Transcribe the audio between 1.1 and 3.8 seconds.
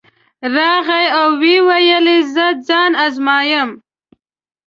او ویې ویل زه ځان ازمایم.